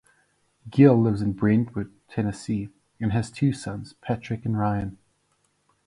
Gill 0.67 0.99
lives 0.99 1.21
in 1.21 1.33
Brentwood, 1.33 1.93
Tennessee 2.09 2.69
and 2.99 3.11
has 3.11 3.29
two 3.29 3.53
sons, 3.53 3.93
Patrick 4.01 4.45
and 4.47 4.57
Ryan. 4.57 4.97